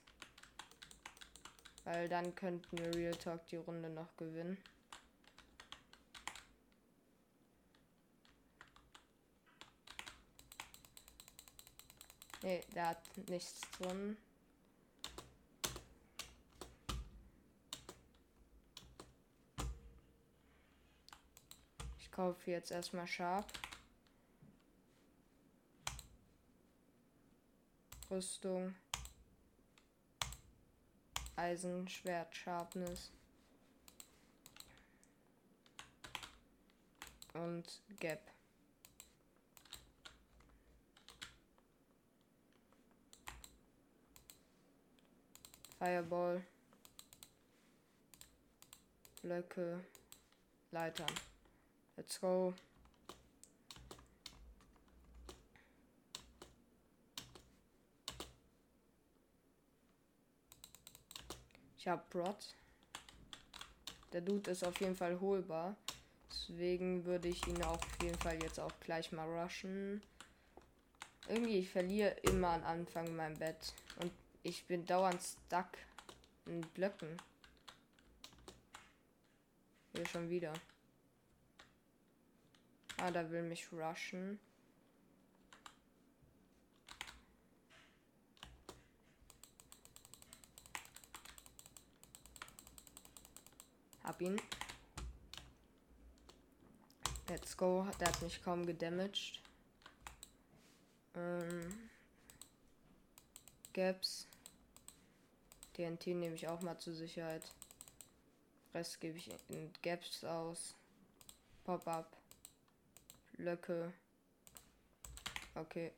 Weil 1.84 2.10
dann 2.10 2.34
könnten 2.34 2.76
wir 2.76 2.94
Real 2.94 3.14
Talk 3.14 3.46
die 3.48 3.56
Runde 3.56 3.88
noch 3.88 4.14
gewinnen. 4.18 4.58
Ne, 12.42 12.60
der 12.74 12.88
hat 12.88 13.02
nichts 13.28 13.62
drin. 13.78 14.18
Ich 21.98 22.12
kaufe 22.12 22.50
jetzt 22.50 22.70
erstmal 22.70 23.06
Sharp. 23.06 23.46
Rüstung. 28.10 28.74
Eisen, 31.36 31.88
Schwert, 31.88 32.34
Sharpness. 32.34 33.12
Und 37.34 37.80
Gap. 38.00 38.20
Fireball. 45.78 46.44
Blöcke. 49.22 49.84
Leitern. 50.72 51.06
Let's 51.96 52.20
go. 52.20 52.54
Ich 61.80 61.88
habe 61.88 62.02
Brot. 62.10 62.54
Der 64.12 64.20
Dude 64.20 64.50
ist 64.50 64.64
auf 64.64 64.78
jeden 64.80 64.94
Fall 64.94 65.18
holbar. 65.18 65.74
Deswegen 66.28 67.06
würde 67.06 67.28
ich 67.28 67.46
ihn 67.46 67.62
auf 67.62 67.80
jeden 68.02 68.18
Fall 68.18 68.38
jetzt 68.42 68.60
auch 68.60 68.72
gleich 68.80 69.12
mal 69.12 69.26
rushen. 69.26 70.02
Irgendwie, 71.26 71.60
ich 71.60 71.70
verliere 71.70 72.10
immer 72.20 72.48
am 72.48 72.64
Anfang 72.64 73.16
mein 73.16 73.32
Bett. 73.38 73.72
Und 74.02 74.12
ich 74.42 74.66
bin 74.66 74.84
dauernd 74.84 75.22
stuck 75.22 75.70
in 76.44 76.60
Blöcken. 76.60 77.16
Hier 79.94 80.06
schon 80.06 80.28
wieder. 80.28 80.52
Ah, 82.98 83.10
da 83.10 83.30
will 83.30 83.44
mich 83.44 83.72
rushen. 83.72 84.38
Hab 94.10 94.20
ihn. 94.22 94.42
Let's 97.28 97.56
go. 97.56 97.86
Der 98.00 98.08
hat 98.08 98.20
mich 98.22 98.42
kaum 98.42 98.66
gedamaged. 98.66 99.40
Ähm, 101.14 101.88
Gaps. 103.72 104.26
TNT 105.74 106.08
nehme 106.08 106.34
ich 106.34 106.48
auch 106.48 106.60
mal 106.60 106.76
zur 106.76 106.94
Sicherheit. 106.94 107.54
Rest 108.74 109.00
gebe 109.00 109.16
ich 109.16 109.30
in 109.48 109.72
Gaps 109.80 110.24
aus. 110.24 110.74
Pop-up. 111.62 112.16
Blöcke. 113.36 113.92
Okay. 115.54 115.92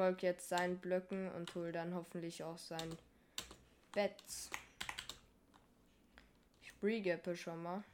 Folge 0.00 0.28
jetzt 0.28 0.48
seinen 0.48 0.78
Blöcken 0.78 1.30
und 1.32 1.54
hole 1.54 1.72
dann 1.72 1.94
hoffentlich 1.94 2.42
auch 2.42 2.56
sein 2.56 2.96
Bett. 3.92 4.14
Ich 6.62 6.74
bregappe 6.76 7.36
schon 7.36 7.62
mal. 7.62 7.84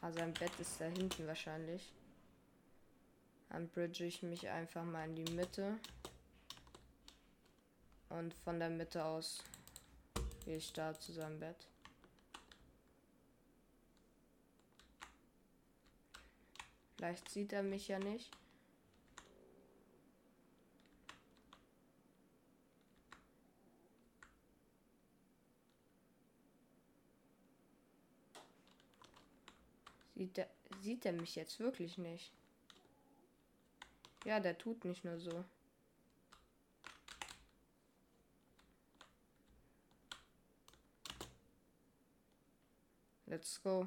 Also 0.00 0.20
ein 0.20 0.34
Bett 0.34 0.52
ist 0.60 0.80
da 0.80 0.84
hinten 0.84 1.26
wahrscheinlich. 1.26 1.92
Dann 3.48 3.66
bridge 3.70 4.04
ich 4.04 4.22
mich 4.22 4.48
einfach 4.48 4.84
mal 4.84 5.08
in 5.08 5.16
die 5.16 5.32
Mitte. 5.32 5.80
Und 8.10 8.32
von 8.32 8.60
der 8.60 8.70
Mitte 8.70 9.04
aus 9.04 9.42
gehe 10.44 10.58
ich 10.58 10.72
da 10.72 10.96
zu 10.96 11.12
seinem 11.12 11.40
Bett. 11.40 11.66
Vielleicht 16.96 17.28
sieht 17.30 17.52
er 17.52 17.64
mich 17.64 17.88
ja 17.88 17.98
nicht. 17.98 18.30
Sieht 30.18 30.36
er, 30.36 30.48
sieht 30.80 31.06
er 31.06 31.12
mich 31.12 31.36
jetzt 31.36 31.60
wirklich 31.60 31.96
nicht? 31.96 32.32
Ja, 34.24 34.40
der 34.40 34.58
tut 34.58 34.84
nicht 34.84 35.04
nur 35.04 35.20
so. 35.20 35.44
Let's 43.26 43.62
go. 43.62 43.86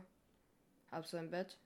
Hab 0.90 1.06
sein 1.06 1.30
Bett. 1.30 1.58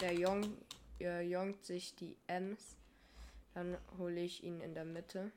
Der 0.00 0.14
Jong 0.14 0.56
äh, 0.98 1.20
jongt 1.20 1.62
sich 1.62 1.94
die 1.94 2.16
Ms. 2.26 2.76
Dann 3.52 3.76
hole 3.98 4.20
ich 4.20 4.42
ihn 4.42 4.62
in 4.62 4.72
der 4.72 4.86
Mitte. 4.86 5.30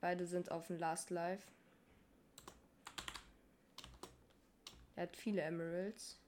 Beide 0.00 0.26
sind 0.26 0.50
auf 0.50 0.66
dem 0.66 0.78
Last 0.78 1.10
Life. 1.10 1.46
Er 4.96 5.04
hat 5.04 5.16
viele 5.16 5.42
Emeralds. 5.42 6.18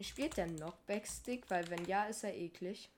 Spielt 0.00 0.36
der 0.36 0.46
Knockback 0.46 1.06
Stick? 1.06 1.50
Weil 1.50 1.68
wenn 1.70 1.84
ja, 1.86 2.04
ist 2.04 2.24
er 2.24 2.34
eklig. 2.34 2.90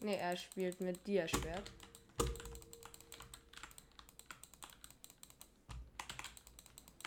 Ne, 0.00 0.16
er 0.16 0.36
spielt 0.36 0.80
mit 0.80 1.06
dir 1.06 1.28
Schwert. 1.28 1.70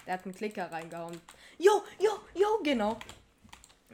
Der 0.05 0.13
hat 0.13 0.25
einen 0.25 0.35
Klicker 0.35 0.71
reingehauen. 0.71 1.19
Jo, 1.57 1.83
jo, 1.99 2.19
jo, 2.35 2.59
genau. 2.63 2.99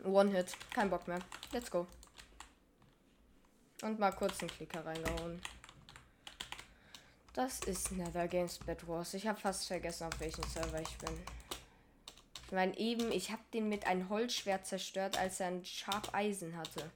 One 0.04 0.32
Hit. 0.32 0.56
Kein 0.74 0.90
Bock 0.90 1.08
mehr. 1.08 1.20
Let's 1.52 1.70
go. 1.70 1.88
Und 3.82 4.00
mal 4.00 4.12
kurz 4.12 4.40
einen 4.42 4.50
Klicker 4.50 4.86
reingehauen. 4.86 5.42
Das 7.34 7.60
ist 7.62 7.92
Nether 7.92 8.28
Games 8.28 8.58
Bad 8.58 8.86
Wars. 8.88 9.14
Ich 9.14 9.28
habe 9.28 9.40
fast 9.40 9.68
vergessen, 9.68 10.08
auf 10.08 10.20
welchem 10.20 10.44
Server 10.44 10.82
ich 10.82 10.98
bin. 10.98 11.18
Ich 12.48 12.52
meine, 12.52 12.76
eben, 12.78 13.12
ich 13.12 13.32
habe 13.32 13.44
den 13.54 13.70
mit 13.70 13.86
einem 13.86 14.10
Holzschwert 14.10 14.66
zerstört, 14.66 15.18
als 15.18 15.40
er 15.40 15.48
ein 15.48 15.64
Sharp 15.64 16.14
Eisen 16.14 16.58
hatte. 16.58 16.92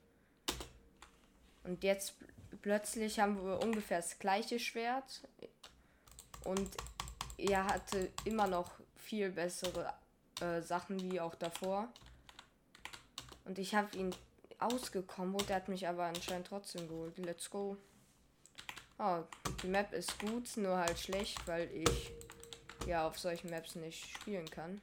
Und 1.63 1.83
jetzt 1.83 2.15
plötzlich 2.61 3.19
haben 3.19 3.43
wir 3.45 3.61
ungefähr 3.61 3.97
das 3.97 4.19
gleiche 4.19 4.59
Schwert. 4.59 5.21
Und 6.43 6.69
er 7.37 7.65
hatte 7.65 8.11
immer 8.25 8.47
noch 8.47 8.71
viel 8.95 9.31
bessere 9.31 9.93
äh, 10.41 10.61
Sachen 10.61 10.99
wie 11.11 11.19
auch 11.19 11.35
davor. 11.35 11.87
Und 13.45 13.59
ich 13.59 13.75
habe 13.75 13.95
ihn 13.97 14.15
ausgekommen 14.59 15.35
der 15.47 15.57
hat 15.57 15.67
mich 15.67 15.87
aber 15.87 16.05
anscheinend 16.05 16.47
trotzdem 16.47 16.87
geholt. 16.87 17.17
Let's 17.17 17.49
go. 17.49 17.77
Oh, 18.97 19.23
die 19.61 19.67
Map 19.67 19.91
ist 19.91 20.17
gut, 20.19 20.55
nur 20.55 20.77
halt 20.77 20.97
schlecht, 20.97 21.45
weil 21.47 21.69
ich 21.71 22.11
ja 22.87 23.07
auf 23.07 23.19
solchen 23.19 23.49
Maps 23.49 23.75
nicht 23.75 24.05
spielen 24.15 24.49
kann. 24.49 24.81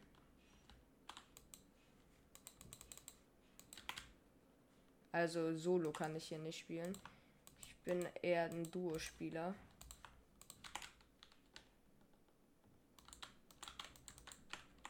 Also 5.21 5.55
solo 5.55 5.93
kann 5.93 6.17
ich 6.17 6.29
hier 6.29 6.39
nicht 6.39 6.61
spielen. 6.61 6.97
Ich 7.63 7.77
bin 7.85 8.09
eher 8.23 8.45
ein 8.45 8.71
Duo-Spieler. 8.71 9.55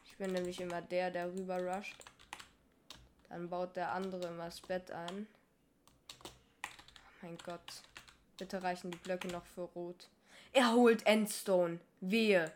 Ich 0.07 0.17
bin 0.17 0.33
nämlich 0.33 0.61
immer 0.61 0.83
der, 0.83 1.11
der 1.11 1.33
rüber 1.33 1.59
rusht. 1.61 1.97
Dann 3.29 3.51
baut 3.51 3.75
der 3.75 3.91
andere 3.91 4.29
immer 4.29 4.45
das 4.45 4.61
Bett 4.61 4.93
ein. 4.93 5.27
Oh 6.25 6.29
mein 7.23 7.37
Gott. 7.39 7.83
Bitte 8.39 8.63
reichen 8.63 8.93
die 8.93 8.99
Blöcke 8.99 9.27
noch 9.27 9.47
für 9.47 9.63
Rot. 9.63 10.09
Er 10.53 10.73
holt 10.75 11.05
Endstone. 11.07 11.81
Wehe. 12.01 12.53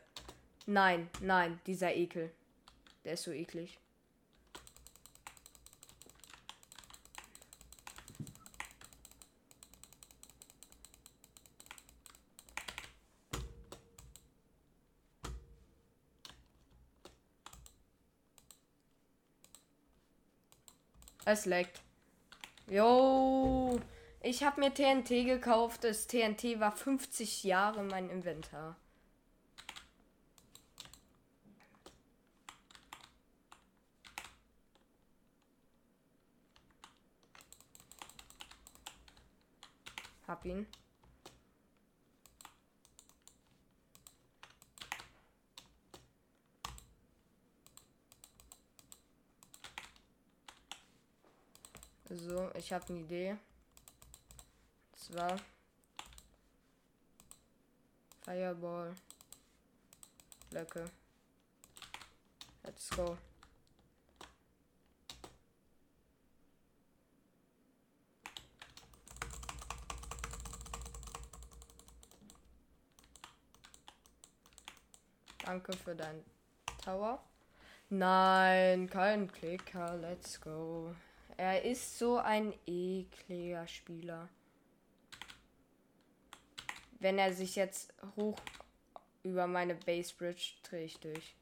Nein, 0.67 1.11
nein, 1.21 1.61
dieser 1.67 1.93
Ekel. 1.93 2.31
Der 3.05 3.15
ist 3.15 3.25
so 3.25 3.33
eklig. 3.33 3.81
Es 21.27 21.47
leckt. 21.47 21.81
Jo. 22.69 23.81
Ich 24.21 24.43
habe 24.43 24.61
mir 24.61 24.73
TNT 24.73 25.25
gekauft. 25.25 25.85
Das 25.85 26.07
TNT 26.07 26.61
war 26.61 26.73
50 26.73 27.45
Jahre 27.45 27.83
mein 27.83 28.11
Inventar. 28.11 28.77
Hab 40.27 40.45
ihn. 40.45 40.67
So, 52.27 52.51
ich 52.55 52.73
habe 52.73 52.87
eine 52.89 53.01
Idee. 53.01 53.33
Und 53.33 54.99
zwar 54.99 55.37
Fireball. 58.23 58.95
Blöcke. 60.49 60.87
Let's 62.63 62.89
go. 62.89 63.19
Danke 75.45 75.75
für 75.75 75.95
dein 75.95 76.25
Tower. 76.83 77.23
Nein, 77.91 78.89
kein 78.89 79.31
Klicker. 79.31 79.95
Let's 79.99 80.41
go. 80.41 80.95
Er 81.37 81.63
ist 81.63 81.99
so 81.99 82.19
ein 82.19 82.55
ekliger 82.67 83.67
Spieler. 83.67 84.29
Wenn 87.01 87.19
er 87.19 87.33
sich 87.35 87.57
jetzt 87.57 87.93
hoch 88.17 88.39
über 89.25 89.47
meine 89.47 89.75
Base 89.75 90.15
Bridge 90.15 90.53
drehe 90.63 90.85
ich 90.85 90.99
durch. 91.01 91.35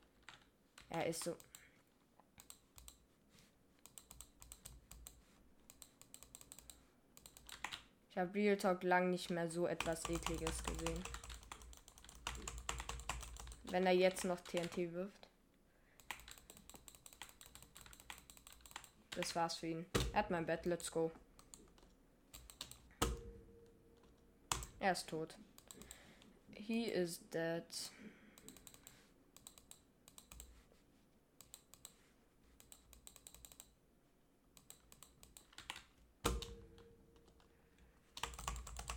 Er 0.89 1.07
ist 1.07 1.25
so. 1.25 1.37
Ich 8.11 8.19
habe 8.19 8.35
Real 8.35 8.57
Talk 8.57 8.83
lang 8.83 9.11
nicht 9.11 9.31
mehr 9.31 9.51
so 9.51 9.67
etwas 9.67 10.09
ekliges 10.09 10.63
gesehen. 10.65 11.03
Wenn 13.65 13.87
er 13.87 13.93
jetzt 13.93 14.25
noch 14.25 14.41
TNT 14.41 14.93
wirft. 14.93 15.22
Das 19.15 19.35
war's 19.37 19.57
für 19.57 19.67
ihn. 19.67 19.87
Er 20.13 20.21
hat 20.21 20.31
mein 20.31 20.47
Bett. 20.47 20.65
Let's 20.67 20.91
go. 20.91 21.13
Er 24.81 24.93
ist 24.93 25.09
tot. 25.09 25.37
He 26.55 26.87
is 26.87 27.21
dead. 27.31 27.65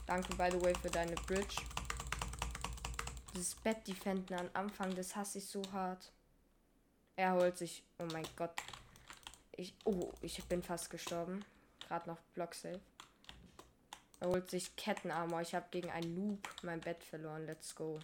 Danke, 0.07 0.35
by 0.35 0.49
the 0.51 0.61
way, 0.61 0.73
für 0.75 0.89
deine 0.89 1.15
Bridge. 1.27 1.55
Dieses 3.33 3.55
Bett 3.55 3.85
defenden 3.87 4.37
am 4.39 4.49
Anfang, 4.53 4.95
das 4.95 5.15
hasse 5.15 5.39
ich 5.39 5.45
so 5.45 5.61
hart. 5.71 6.11
Er 7.15 7.33
holt 7.33 7.57
sich. 7.57 7.83
Oh 7.99 8.05
mein 8.11 8.25
Gott. 8.35 8.53
Ich. 9.57 9.73
Oh, 9.85 10.11
ich 10.21 10.43
bin 10.45 10.61
fast 10.61 10.89
gestorben. 10.89 11.45
Gerade 11.87 12.09
noch 12.09 12.19
Block 12.33 12.53
safe. 12.53 12.81
Er 14.19 14.27
holt 14.27 14.49
sich 14.49 14.75
Kettenarmor. 14.75 15.41
Ich 15.41 15.55
habe 15.55 15.67
gegen 15.71 15.89
einen 15.91 16.15
Noob 16.15 16.47
mein 16.63 16.81
Bett 16.81 17.03
verloren. 17.03 17.45
Let's 17.45 17.75
go. 17.75 17.99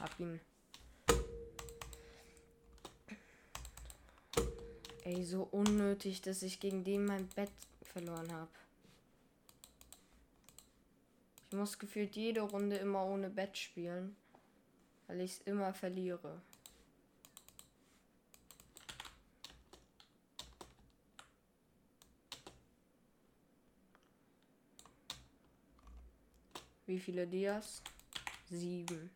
Hab 0.00 0.18
ihn. 0.18 0.40
Ey, 5.04 5.19
so 5.30 5.44
unnötig, 5.44 6.20
dass 6.20 6.42
ich 6.42 6.60
gegen 6.60 6.84
den 6.84 7.06
mein 7.06 7.26
Bett 7.28 7.52
verloren 7.82 8.30
habe. 8.32 8.50
Ich 11.50 11.56
muss 11.56 11.78
gefühlt 11.78 12.14
jede 12.16 12.42
Runde 12.42 12.76
immer 12.76 13.04
ohne 13.06 13.30
Bett 13.30 13.56
spielen, 13.56 14.16
weil 15.06 15.20
ich 15.20 15.32
es 15.32 15.40
immer 15.42 15.72
verliere. 15.72 16.42
Wie 26.86 26.98
viele 26.98 27.26
Dias? 27.26 27.82
Sieben. 28.50 29.10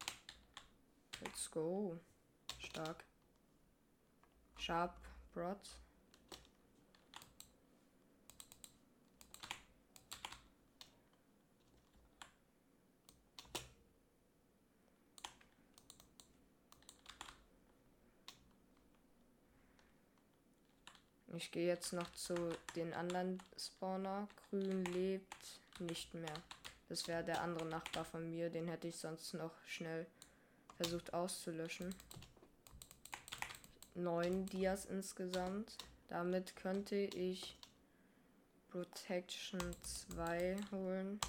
Let's 1.21 1.51
go. 1.51 1.99
Stark. 2.61 3.05
Sharp, 4.57 4.97
Broad. 5.33 5.84
Ich 21.37 21.51
gehe 21.51 21.67
jetzt 21.67 21.93
noch 21.93 22.11
zu 22.13 22.35
den 22.77 22.93
anderen 22.95 23.43
Spawner. 23.59 24.29
Grün 24.51 24.85
lebt 24.87 25.61
nicht 25.81 26.15
mehr. 26.15 26.35
Das 26.89 27.09
wäre 27.09 27.25
der 27.25 27.41
andere 27.41 27.67
Nachbar 27.67 28.05
von 28.05 28.31
mir. 28.31 28.51
Den 28.51 28.69
hätte 28.69 28.89
ich 28.89 28.97
sonst 28.97 29.35
noch 29.35 29.53
schnell 29.67 30.07
versucht 30.77 31.13
auszulöschen. 31.13 31.95
Neun 33.95 34.47
Dias 34.47 34.85
insgesamt. 34.87 35.77
Damit 36.09 36.57
könnte 36.57 36.97
ich 36.97 37.57
Protection 38.71 39.61
2 39.83 40.57
holen. 40.73 41.21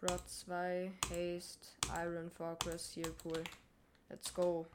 Broad 0.00 0.28
2, 0.28 0.92
Haste, 1.10 1.68
Iron 1.94 2.30
Fortress, 2.30 2.94
Heal 2.94 3.12
Pool. 3.12 3.42
Let's 4.08 4.32
go. 4.32 4.66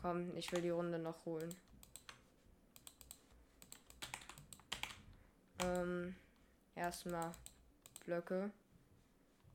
Komm, 0.00 0.36
ich 0.36 0.52
will 0.52 0.62
die 0.62 0.70
Runde 0.70 0.98
noch 0.98 1.24
holen. 1.24 1.54
Ähm, 5.60 6.14
erstmal 6.74 7.32
Blöcke. 8.04 8.50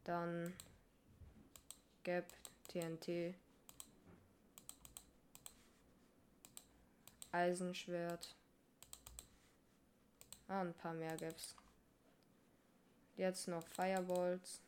Dann 0.04 0.54
Gap, 2.04 2.26
TNT, 2.68 3.36
Eisenschwert. 7.32 8.36
Ah, 10.48 10.62
ein 10.62 10.74
paar 10.74 10.94
mehr 10.94 11.16
Gaps. 11.18 11.56
Jetzt 13.18 13.48
noch 13.48 13.68
Fireballs. 13.68 14.62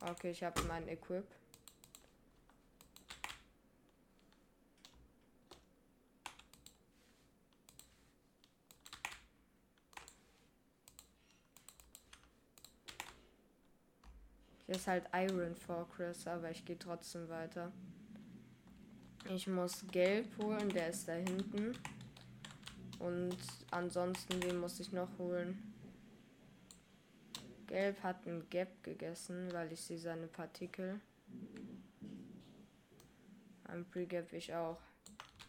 Okay, 0.00 0.30
ich 0.30 0.44
habe 0.44 0.62
mein 0.64 0.86
Equip. 0.86 1.26
Hier 14.74 14.80
ist 14.80 14.88
halt 14.88 15.04
Iron 15.12 15.54
Fortress, 15.54 16.26
aber 16.26 16.50
ich 16.50 16.64
gehe 16.64 16.76
trotzdem 16.76 17.28
weiter. 17.28 17.70
Ich 19.32 19.46
muss 19.46 19.86
Gelb 19.92 20.26
holen, 20.42 20.68
der 20.68 20.88
ist 20.88 21.06
da 21.06 21.12
hinten. 21.12 21.78
Und 22.98 23.36
ansonsten, 23.70 24.42
wen 24.42 24.58
muss 24.58 24.80
ich 24.80 24.90
noch 24.90 25.16
holen? 25.16 25.72
Gelb 27.68 28.02
hat 28.02 28.26
ein 28.26 28.50
Gap 28.50 28.82
gegessen, 28.82 29.48
weil 29.52 29.70
ich 29.70 29.80
sehe 29.80 29.96
seine 29.96 30.26
Partikel. 30.26 31.00
Ein 33.68 33.84
Pre-Gap 33.84 34.32
ich 34.32 34.52
auch. 34.52 34.80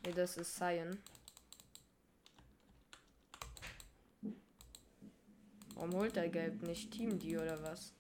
Ne, 0.05 0.13
das 0.13 0.38
ist 0.38 0.55
Cyan. 0.55 0.99
Warum 5.73 5.93
holt 5.95 6.15
er 6.15 6.29
Gelb 6.29 6.61
nicht? 6.61 6.91
Team 6.91 7.17
die 7.17 7.35
oder 7.35 7.59
was? 7.63 7.91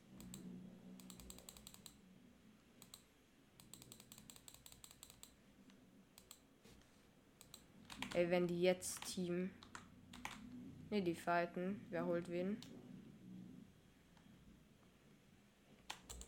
Wenn 8.29 8.47
die 8.47 8.61
jetzt 8.61 9.05
Team. 9.05 9.51
Ne, 10.89 11.01
die 11.01 11.15
fighten. 11.15 11.85
Wer 11.89 12.05
holt 12.05 12.29
wen? 12.29 12.57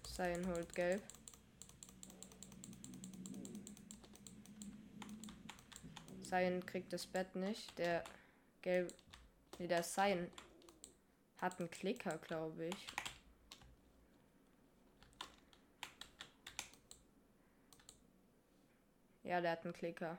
Cyan 0.04 0.46
holt 0.48 0.74
gelb. 0.76 1.02
Cyan 6.24 6.66
kriegt 6.66 6.94
das 6.94 7.08
Bett 7.08 7.36
nicht. 7.36 7.78
Der 7.78 8.04
gelb. 8.62 8.94
Ne, 9.58 9.68
der 9.68 9.84
Cyan 9.84 10.30
hat 11.38 11.60
einen 11.60 11.70
Klicker, 11.70 12.18
glaube 12.20 12.66
ich. 12.68 12.88
Ja, 19.24 19.42
der 19.42 19.52
hat 19.52 19.66
einen 19.66 19.74
Klicker. 19.74 20.18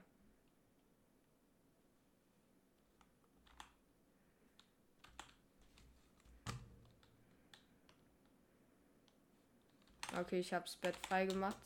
Okay, 10.20 10.40
ich 10.40 10.52
habe 10.52 10.64
das 10.64 10.74
Bett 10.74 10.96
frei 11.06 11.26
gemacht. 11.26 11.56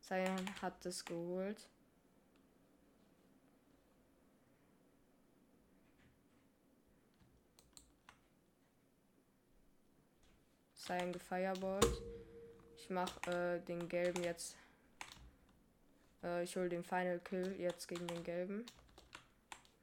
Cyan 0.00 0.62
hat 0.62 0.86
es 0.86 1.04
geholt. 1.04 1.68
Cyan 10.74 11.12
gefeierballt. 11.12 12.02
Ich 12.78 12.88
mache 12.88 13.30
äh, 13.30 13.60
den 13.60 13.86
gelben 13.86 14.22
jetzt. 14.22 14.56
Äh, 16.22 16.42
ich 16.44 16.56
hole 16.56 16.70
den 16.70 16.84
Final 16.84 17.20
Kill 17.20 17.54
jetzt 17.58 17.86
gegen 17.86 18.06
den 18.06 18.24
gelben. 18.24 18.64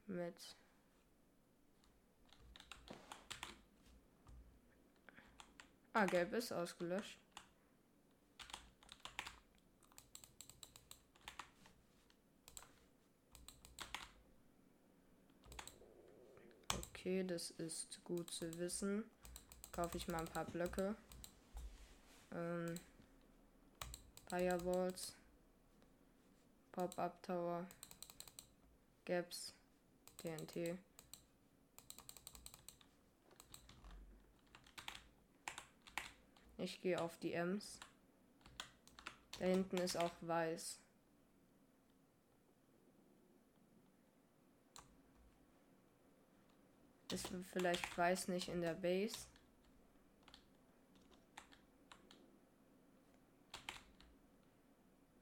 Mit. 0.08 0.56
Ah, 5.94 6.06
gelb 6.06 6.34
ist 6.34 6.52
ausgelöscht. 6.52 7.20
Okay, 17.02 17.24
das 17.24 17.50
ist 17.58 18.00
gut 18.04 18.30
zu 18.30 18.60
wissen. 18.60 19.04
Kaufe 19.72 19.98
ich 19.98 20.08
mal 20.08 20.20
ein 20.20 20.28
paar 20.28 20.46
Blöcke. 20.46 20.96
Ähm, 22.32 22.76
Fireballs. 24.30 25.16
Pop-Up 26.72 27.24
Tower. 27.24 27.66
Gaps. 29.04 29.52
TNT. 30.18 30.78
Ich 36.60 36.82
gehe 36.82 37.02
auf 37.02 37.18
die 37.18 37.34
Ems. 37.34 37.80
Da 39.40 39.46
hinten 39.46 39.78
ist 39.78 39.98
auch 39.98 40.14
weiß. 40.22 40.78
Ist 47.12 47.30
vielleicht 47.52 47.98
weiß 47.98 48.30
nicht 48.30 48.48
in 48.48 48.62
der 48.62 48.74
Base. 48.74 49.18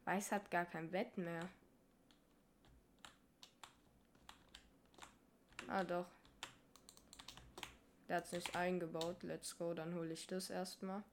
Weiß 0.05 0.31
hat 0.31 0.51
gar 0.51 0.65
kein 0.65 0.91
Bett 0.91 1.17
mehr. 1.17 1.49
Ah 5.67 5.83
doch. 5.83 6.05
Der 8.07 8.17
hat 8.17 8.25
es 8.25 8.31
nicht 8.33 8.55
eingebaut. 8.55 9.23
Let's 9.23 9.57
go, 9.57 9.73
dann 9.73 9.93
hole 9.95 10.13
ich 10.13 10.27
das 10.27 10.49
erstmal. 10.49 11.03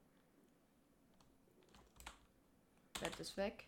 Bett 2.99 3.19
ist 3.19 3.37
weg. 3.37 3.65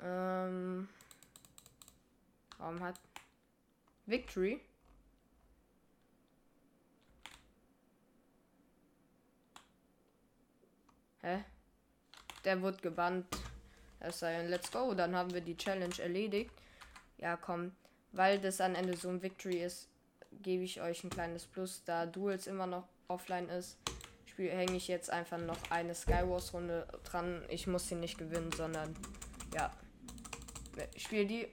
Ähm, 0.00 0.88
warum 2.58 2.80
hat 2.80 3.00
Victory? 4.06 4.60
Hä? 11.22 11.44
Der 12.44 12.62
wird 12.62 12.82
gebannt. 12.82 13.26
Es 14.00 14.20
sei 14.20 14.38
ein 14.38 14.48
Let's 14.48 14.70
Go. 14.70 14.94
Dann 14.94 15.14
haben 15.14 15.32
wir 15.32 15.40
die 15.40 15.56
Challenge 15.56 15.98
erledigt. 15.98 16.52
Ja, 17.18 17.36
komm. 17.36 17.72
Weil 18.12 18.40
das 18.40 18.60
am 18.60 18.74
Ende 18.74 18.96
so 18.96 19.08
ein 19.08 19.22
Victory 19.22 19.62
ist, 19.62 19.88
gebe 20.42 20.64
ich 20.64 20.80
euch 20.80 21.04
ein 21.04 21.10
kleines 21.10 21.46
Plus. 21.46 21.84
Da 21.84 22.06
Duels 22.06 22.46
immer 22.46 22.66
noch 22.66 22.88
offline 23.08 23.48
ist, 23.48 23.76
hänge 24.48 24.76
ich 24.76 24.88
jetzt 24.88 25.10
einfach 25.10 25.38
noch 25.38 25.58
eine 25.70 25.94
Skywars 25.94 26.54
Runde 26.54 26.86
dran. 27.04 27.44
Ich 27.48 27.66
muss 27.66 27.88
sie 27.88 27.94
nicht 27.94 28.18
gewinnen, 28.18 28.50
sondern 28.52 28.96
ja. 29.54 29.70
Ich 30.94 31.04
spiele 31.04 31.26
die. 31.26 31.48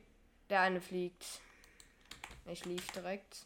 Der 0.49 0.61
eine 0.61 0.79
fliegt. 0.79 1.41
Ich 2.45 2.63
lief 2.63 2.89
direkt. 2.91 3.45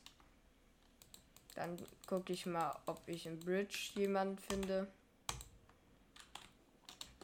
Dann 1.55 1.77
gucke 2.05 2.31
ich 2.31 2.45
mal, 2.45 2.77
ob 2.85 3.01
ich 3.07 3.25
im 3.25 3.39
Bridge 3.39 3.91
jemand 3.95 4.39
finde. 4.41 4.87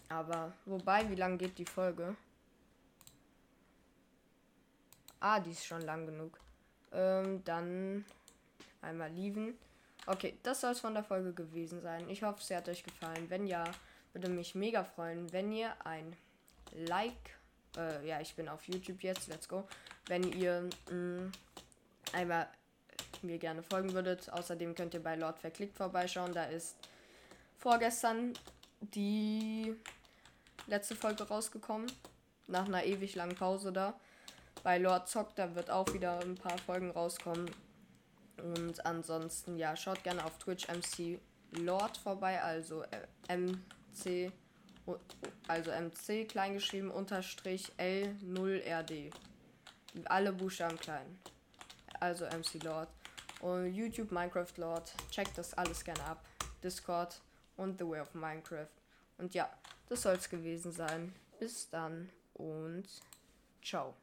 Aber 0.10 0.54
wobei, 0.66 1.10
wie 1.10 1.16
lange 1.16 1.38
geht 1.38 1.58
die 1.58 1.66
Folge? 1.66 2.16
Ah, 5.20 5.40
die 5.40 5.52
ist 5.52 5.66
schon 5.66 5.82
lang 5.82 6.06
genug. 6.06 6.40
Ähm, 6.92 7.44
dann 7.44 8.06
einmal 8.82 9.12
lieben. 9.12 9.58
Okay, 10.06 10.38
das 10.44 10.62
soll 10.62 10.72
es 10.72 10.80
von 10.80 10.94
der 10.94 11.04
Folge 11.04 11.34
gewesen 11.34 11.82
sein. 11.82 12.10
Ich 12.10 12.24
hoffe, 12.24 12.42
sie 12.42 12.56
hat 12.56 12.70
euch 12.70 12.84
gefallen. 12.84 13.30
Wenn 13.30 13.46
ja, 13.46 13.66
würde 14.14 14.30
mich 14.30 14.56
mega 14.56 14.84
freuen, 14.84 15.32
wenn 15.34 15.52
ihr 15.52 15.74
ein 15.86 16.16
Like, 16.72 17.38
äh, 17.76 18.08
ja, 18.08 18.22
ich 18.22 18.36
bin 18.36 18.48
auf 18.48 18.68
YouTube 18.68 19.02
jetzt, 19.02 19.28
let's 19.28 19.48
go. 19.48 19.68
Wenn 20.06 20.32
ihr 20.32 20.70
mh, 20.90 20.96
mm, 20.96 21.32
einmal 22.14 22.48
mir 23.24 23.38
gerne 23.38 23.64
folgen 23.64 23.94
würdet. 23.94 24.32
Außerdem 24.32 24.76
könnt 24.76 24.94
ihr 24.94 25.04
bei 25.04 25.16
Lord 25.16 25.40
Verklickt 25.40 25.76
vorbeischauen. 25.76 26.34
Da 26.34 26.46
ist 26.46 26.76
vorgestern 27.58 28.34
die 28.82 29.76
letzte 30.68 30.96
Folge 30.96 31.28
rausgekommen. 31.28 31.92
Nach 32.48 32.66
einer 32.66 32.84
ewig 32.84 33.16
langen 33.16 33.36
Pause 33.36 33.72
da. 33.74 34.00
Bei 34.64 34.78
Lord 34.78 35.10
Zock, 35.10 35.36
da 35.36 35.56
wird 35.56 35.70
auch 35.70 35.94
wieder 35.94 36.20
ein 36.20 36.36
paar 36.36 36.58
Folgen 36.58 36.92
rauskommen. 36.92 37.50
Und 38.38 38.86
ansonsten, 38.86 39.58
ja, 39.58 39.76
schaut 39.76 40.04
gerne 40.04 40.24
auf 40.24 40.38
Twitch 40.38 40.68
MC 40.68 41.20
Lord 41.52 41.98
vorbei, 41.98 42.42
also 42.42 42.84
äh, 42.84 43.36
MC, 43.36 44.32
also 45.48 45.72
MC 45.72 46.28
kleingeschrieben 46.28 46.92
unterstrich 46.92 47.72
L0RD. 47.78 49.12
Alle 50.06 50.34
Buchstaben 50.34 50.78
klein. 50.78 51.20
Also 52.00 52.26
MC 52.26 52.64
Lord. 52.64 52.90
Und 53.42 53.74
YouTube 53.74 54.12
Minecraft 54.12 54.54
Lord. 54.58 54.94
Checkt 55.12 55.38
das 55.38 55.54
alles 55.54 55.84
gerne 55.84 56.04
ab. 56.04 56.26
Discord 56.64 57.22
und 57.56 57.80
The 57.80 57.88
Way 57.88 58.02
of 58.02 58.14
Minecraft. 58.14 58.68
Und 59.18 59.34
ja, 59.34 59.50
das 59.90 60.02
soll 60.02 60.16
es 60.16 60.30
gewesen 60.30 60.72
sein. 60.72 61.14
Bis 61.40 61.70
dann 61.70 62.10
und 62.34 62.86
ciao. 63.64 63.94